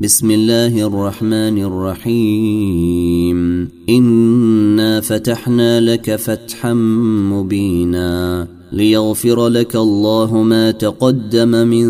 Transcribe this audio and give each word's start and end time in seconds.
بسم 0.00 0.30
الله 0.30 0.86
الرحمن 0.86 1.58
الرحيم. 1.62 3.38
إنا 3.88 5.00
فتحنا 5.00 5.80
لك 5.80 6.16
فتحا 6.16 6.74
مبينا 7.32 8.46
ليغفر 8.72 9.48
لك 9.48 9.76
الله 9.76 10.42
ما 10.42 10.70
تقدم 10.70 11.48
من 11.48 11.86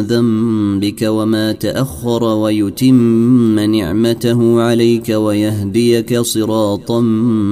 ذنبك 0.00 1.02
وما 1.02 1.52
تأخر 1.52 2.24
ويتم 2.24 3.60
نعمته 3.60 4.60
عليك 4.60 5.08
ويهديك 5.08 6.20
صراطا 6.20 7.00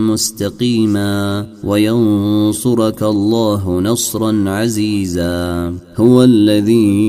مستقيما 0.09 1.47
وينصرك 1.65 3.03
الله 3.03 3.81
نصرا 3.81 4.45
عزيزا. 4.47 5.75
هو 5.97 6.23
الذي 6.25 7.09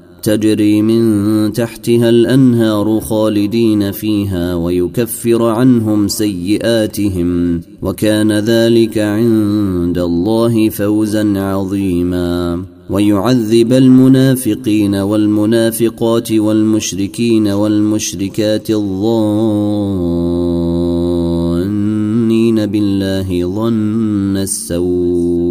تجري 0.23 0.81
من 0.81 1.53
تحتها 1.53 2.09
الأنهار 2.09 2.99
خالدين 2.99 3.91
فيها 3.91 4.55
ويكفر 4.55 5.43
عنهم 5.43 6.07
سيئاتهم 6.07 7.61
وكان 7.81 8.31
ذلك 8.31 8.97
عند 8.97 9.97
الله 9.97 10.69
فوزا 10.69 11.39
عظيما. 11.39 12.63
ويعذب 12.89 13.73
المنافقين 13.73 14.95
والمنافقات 14.95 16.31
والمشركين 16.31 17.47
والمشركات 17.47 18.69
الظانين 18.69 19.45
بالله 22.65 23.55
ظن 23.55 24.37
السوء. 24.37 25.50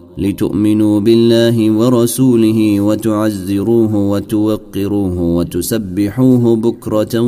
لتؤمنوا 0.21 0.99
بالله 0.99 1.71
ورسوله 1.71 2.81
وتعزروه 2.81 3.95
وتوقروه 3.95 5.21
وتسبحوه 5.21 6.55
بكرة 6.55 7.19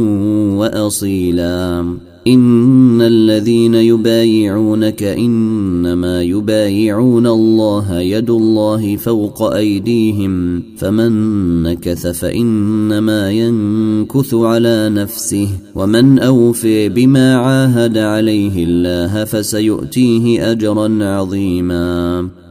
وأصيلا. 0.59 1.85
إن 2.27 3.01
الذين 3.01 3.75
يبايعونك 3.75 5.03
إنما 5.03 6.21
يبايعون 6.21 7.27
الله 7.27 7.99
يد 7.99 8.29
الله 8.29 8.95
فوق 8.95 9.53
أيديهم 9.53 10.63
فمن 10.77 11.13
نكث 11.63 12.07
فإنما 12.07 13.31
ينكث 13.31 14.33
على 14.33 14.89
نفسه 14.89 15.47
ومن 15.75 16.19
أوفي 16.19 16.89
بما 16.89 17.35
عاهد 17.35 17.97
عليه 17.97 18.63
الله 18.63 19.23
فسيؤتيه 19.23 20.51
اجرا 20.51 21.03
عظيما. 21.03 22.42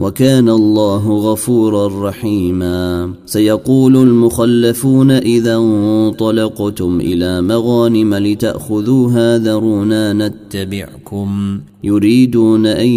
وكان 0.00 0.48
الله 0.48 1.08
غفورا 1.10 2.08
رحيما. 2.08 3.12
سيقول 3.26 3.96
المخلفون 3.96 5.10
إذا 5.10 5.56
انطلقتم 5.56 7.00
إلى 7.00 7.40
مغانم 7.40 8.14
لتاخذوها 8.14 9.38
ذرونا 9.38 10.12
نتبعكم. 10.12 11.60
يريدون 11.84 12.66
أن 12.66 12.88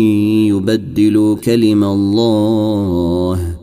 يبدلوا 0.47 1.36
كلم 1.36 1.84
الله. 1.84 3.62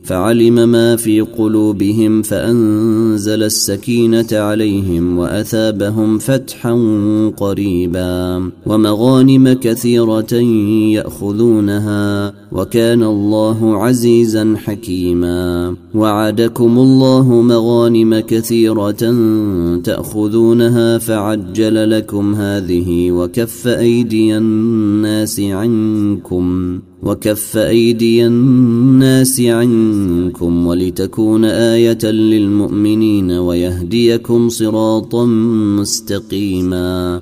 فعلم 0.03 0.69
ما 0.69 0.95
في 0.95 1.21
قلوبهم 1.21 2.21
فأنزل 2.21 3.43
السكينة 3.43 4.27
عليهم 4.31 5.17
وأثابهم 5.17 6.17
فتحا 6.17 6.73
قريبا 7.37 8.49
ومغانم 8.65 9.53
كثيرة 9.53 10.33
يأخذونها 10.93 12.33
وكان 12.51 13.03
الله 13.03 13.83
عزيزا 13.83 14.55
حكيما 14.57 15.75
وعدكم 15.95 16.79
الله 16.79 17.41
مغانم 17.41 18.19
كثيرة 18.19 19.15
تأخذونها 19.83 20.97
فعجل 20.97 21.91
لكم 21.91 22.35
هذه 22.35 23.11
وكف 23.11 23.67
أيدي 23.67 24.37
الناس 24.37 25.39
عنكم 25.39 26.79
وكف 27.03 27.57
أيدي 27.57 28.25
الناس 28.25 29.41
عنكم 29.41 30.67
ولتكون 30.67 31.45
آية 31.45 32.05
للمؤمنين 32.05 33.31
ويهديكم 33.31 34.49
صراطا 34.49 35.25
مستقيما. 35.79 37.21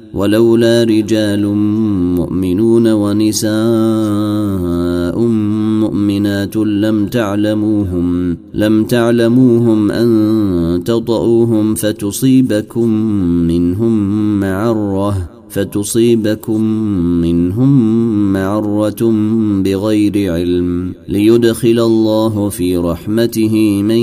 ولولا 0.13 0.83
رجال 0.83 1.45
مؤمنون 2.15 2.87
ونساء 2.87 3.51
مؤمنات 5.79 6.55
لم 6.57 7.05
تعلموهم 7.05 8.37
لم 8.53 8.83
تعلموهم 8.83 9.91
أن 9.91 10.83
تطؤوهم 10.85 11.75
فتصيبكم 11.75 12.89
منهم 13.47 14.39
معرة. 14.39 15.40
فتصيبكم 15.51 16.61
منهم 17.21 18.33
معرة 18.33 19.11
بغير 19.63 20.33
علم 20.33 20.93
ليدخل 21.07 21.79
الله 21.79 22.49
في 22.49 22.77
رحمته 22.77 23.81
من 23.81 23.97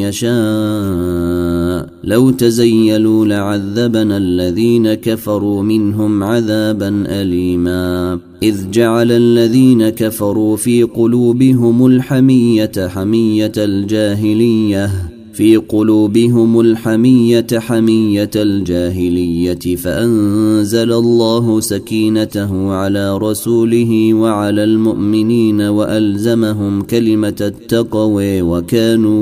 يشاء. 0.00 1.88
لو 2.04 2.30
تزيلوا 2.30 3.26
لعذبنا 3.26 4.16
الذين 4.16 4.94
كفروا 4.94 5.62
منهم 5.62 6.22
عذابا 6.22 7.04
أليما. 7.06 8.18
إذ 8.42 8.70
جعل 8.70 9.12
الذين 9.12 9.88
كفروا 9.88 10.56
في 10.56 10.82
قلوبهم 10.82 11.86
الحمية 11.86 12.72
حمية 12.76 13.52
الجاهلية. 13.56 15.13
في 15.34 15.56
قلوبهم 15.56 16.60
الحمية 16.60 17.46
حمية 17.52 18.30
الجاهلية 18.36 19.76
فأنزل 19.76 20.92
الله 20.92 21.60
سكينته 21.60 22.72
على 22.72 23.18
رسوله 23.18 24.14
وعلى 24.14 24.64
المؤمنين 24.64 25.60
وألزمهم 25.60 26.82
كلمة 26.82 27.36
التقوى 27.40 28.42
وكانوا 28.42 29.16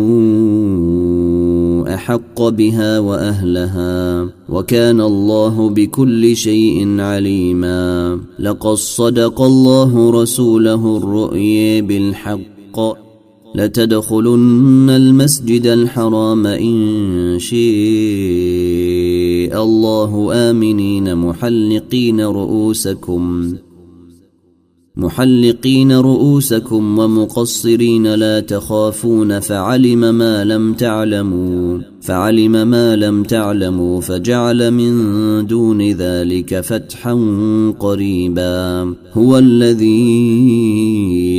أحق 1.94 2.48
بها 2.48 2.98
وأهلها 2.98 4.28
وكان 4.48 5.00
الله 5.00 5.68
بكل 5.70 6.36
شيء 6.36 7.00
عليما. 7.00 8.18
لقد 8.38 8.74
صدق 8.74 9.40
الله 9.40 10.10
رسوله 10.10 10.96
الرؤيا 10.96 11.80
بالحق. 11.80 13.01
لتدخلن 13.54 14.90
المسجد 14.90 15.66
الحرام 15.66 16.46
إن 16.46 17.38
شاء 17.38 17.62
الله 19.64 20.32
آمنين 20.50 21.14
محلقين 21.16 22.20
رؤوسكم. 22.20 23.54
محلقين 24.96 25.92
رؤوسكم 25.92 26.98
ومقصرين 26.98 28.14
لا 28.14 28.40
تخافون 28.40 29.40
فعلم 29.40 30.14
ما 30.14 30.44
لم 30.44 30.74
تعلموا 30.74 31.78
فعلم 32.00 32.52
ما 32.68 32.96
لم 32.96 33.22
تعلموا 33.22 34.00
فجعل 34.00 34.70
من 34.70 35.46
دون 35.46 35.82
ذلك 35.82 36.60
فتحا 36.60 37.14
قريبا. 37.80 38.94
هو 39.12 39.38
الذي 39.38 39.86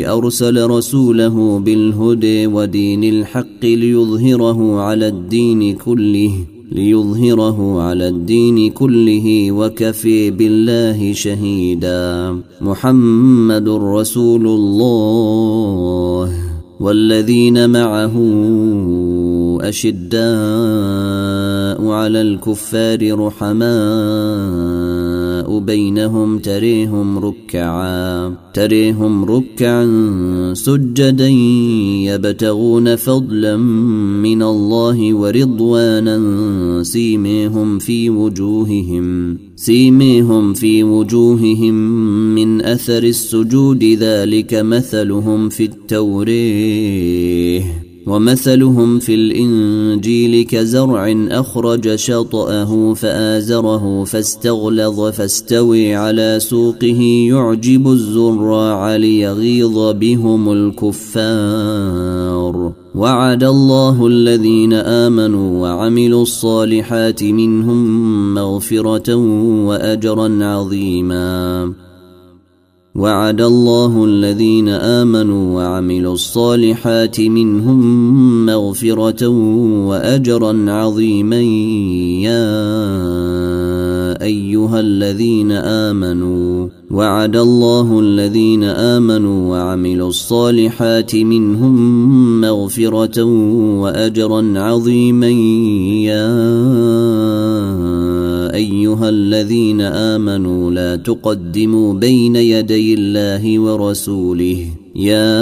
أرسل 0.07 0.69
رسوله 0.69 1.59
بالهدى 1.59 2.47
ودين 2.47 3.03
الحق 3.03 3.63
ليظهره 3.63 4.79
على 4.79 5.07
الدين 5.07 5.75
كله 5.75 6.52
ليظهره 6.73 7.81
على 7.81 8.07
الدين 8.07 8.71
كله 8.71 9.51
وكفي 9.51 10.31
بالله 10.31 11.13
شهيدا. 11.13 12.37
محمد 12.61 13.69
رسول 13.69 14.47
الله. 14.47 16.33
والذين 16.79 17.69
معه 17.69 18.13
أشداء 19.62 20.19
على 21.88 22.21
الكفار 22.21 23.13
بينهم 25.50 26.39
تريهم 26.39 27.19
ركعا 27.19 28.35
تريهم 28.53 29.25
ركعا 29.25 29.85
سجدا 30.53 31.27
يبتغون 32.07 32.95
فضلا 32.95 33.57
من 33.57 34.43
الله 34.43 35.13
ورضوانا 35.13 36.19
سيميهم 36.83 37.79
في 37.79 38.09
وجوههم 38.09 39.38
سيميهم 39.55 40.53
في 40.53 40.83
وجوههم 40.83 41.73
من 42.35 42.62
اثر 42.62 43.03
السجود 43.03 43.83
ذلك 43.83 44.53
مثلهم 44.53 45.50
في 45.50 45.63
التوريه. 45.63 47.03
ومثلهم 48.07 49.00
في 49.00 49.15
الإنجيل 49.15 50.45
كزرع 50.45 51.27
أخرج 51.31 51.95
شطأه 51.95 52.93
فآزره 52.93 54.03
فاستغلظ 54.03 55.01
فاستوي 55.01 55.95
على 55.95 56.38
سوقه 56.39 57.01
يعجب 57.29 57.88
الزراع 57.88 58.95
ليغيظ 58.95 59.91
بهم 59.91 60.51
الكفار. 60.51 61.93
وعد 62.95 63.43
الله 63.43 64.07
الذين 64.07 64.74
آمنوا 64.74 65.62
وعملوا 65.62 66.22
الصالحات 66.22 67.24
منهم 67.24 68.33
مغفرة 68.33 69.15
وأجرا 69.65 70.45
عظيما. 70.45 71.82
وعد 72.95 73.41
الله 73.41 74.05
الذين 74.05 74.69
آمنوا 74.69 75.55
وعملوا 75.55 76.13
الصالحات 76.13 77.21
منهم 77.21 78.45
مغفرة 78.45 79.27
وأجرا 79.88 80.71
عظيما. 80.71 81.41
يا 82.21 82.53
أيها 84.21 84.79
الذين 84.79 85.51
آمنوا 85.51 86.69
وعد 86.91 87.35
الله 87.35 88.00
الذين 88.00 88.63
آمنوا 88.63 89.50
وعملوا 89.50 90.09
الصالحات 90.09 91.15
منهم 91.15 92.41
مغفرة 92.41 93.23
وأجرا 93.81 94.53
عظيما. 94.55 95.29
يا 96.05 96.29
أيها 98.53 99.10
الذين 99.10 99.81
آمنوا 99.81 100.72
لا 100.72 100.95
تقدموا 100.95 101.93
بين 101.93 102.36
يدي 102.36 102.93
الله 102.93 103.60
ورسوله. 103.60 104.65
يا 104.95 105.39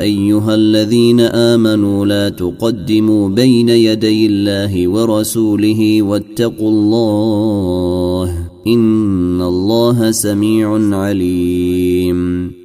أيها 0.00 0.54
الذين 0.54 1.20
آمنوا 1.20 2.06
لا 2.06 2.28
تقدموا 2.28 3.28
بين 3.28 3.68
يدي 3.68 4.26
الله 4.26 4.88
ورسوله 4.88 6.02
واتقوا 6.02 6.70
الله 6.70 8.48
إن 8.66 9.42
الله 9.42 10.10
سميع 10.10 10.96
عليم. 10.96 12.61